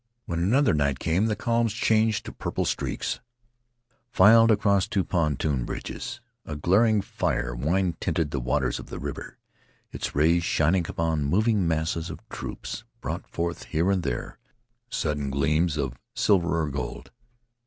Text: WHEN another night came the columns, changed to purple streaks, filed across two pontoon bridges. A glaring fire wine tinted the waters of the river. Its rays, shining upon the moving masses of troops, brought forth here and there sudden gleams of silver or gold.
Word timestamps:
WHEN 0.25 0.39
another 0.39 0.73
night 0.73 0.97
came 0.97 1.27
the 1.27 1.35
columns, 1.35 1.73
changed 1.73 2.25
to 2.25 2.31
purple 2.31 2.65
streaks, 2.65 3.19
filed 4.09 4.49
across 4.49 4.87
two 4.87 5.03
pontoon 5.03 5.63
bridges. 5.63 6.21
A 6.43 6.55
glaring 6.55 7.01
fire 7.03 7.53
wine 7.53 7.95
tinted 7.99 8.31
the 8.31 8.39
waters 8.39 8.79
of 8.79 8.87
the 8.87 8.97
river. 8.97 9.37
Its 9.91 10.15
rays, 10.15 10.43
shining 10.43 10.87
upon 10.89 11.19
the 11.19 11.27
moving 11.27 11.67
masses 11.67 12.09
of 12.09 12.27
troops, 12.29 12.83
brought 12.99 13.27
forth 13.27 13.65
here 13.65 13.91
and 13.91 14.01
there 14.01 14.39
sudden 14.89 15.29
gleams 15.29 15.77
of 15.77 15.99
silver 16.15 16.63
or 16.63 16.71
gold. 16.71 17.11